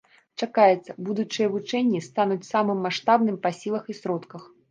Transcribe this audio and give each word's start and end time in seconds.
Чакаецца, 0.43 0.95
будучыя 1.09 1.51
вучэнні 1.57 2.01
стануць 2.07 2.39
самым 2.51 2.81
маштабным 2.87 3.39
па 3.47 3.55
сілах 3.61 3.85
і 3.95 3.99
сродках. 4.01 4.43